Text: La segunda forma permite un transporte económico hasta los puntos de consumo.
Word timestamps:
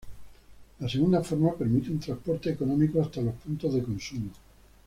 La 0.79 0.89
segunda 0.89 1.21
forma 1.21 1.53
permite 1.53 1.91
un 1.91 1.99
transporte 1.99 2.49
económico 2.49 3.03
hasta 3.03 3.21
los 3.21 3.35
puntos 3.35 3.71
de 3.75 3.83
consumo. 3.83 4.31